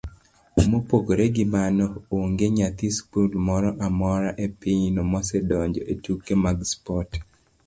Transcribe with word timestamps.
Mopogore 0.69 1.25
gi 1.35 1.45
mano, 1.53 1.85
onge 2.19 2.47
nyathi 2.55 2.87
skul 2.97 3.31
moro 3.47 3.69
amora 3.87 4.29
epinyno 4.45 5.01
mosedonjo 5.11 5.81
etuke 5.93 6.33
mag 6.43 6.57
spot, 6.71 7.09